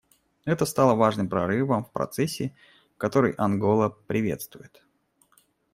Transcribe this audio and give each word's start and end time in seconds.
Это 0.45 0.65
стало 0.65 0.95
важным 0.95 1.29
прорывом 1.29 1.83
в 1.85 1.91
процессе, 1.91 2.55
который 2.97 3.33
Ангола 3.37 3.89
приветствует. 3.91 4.83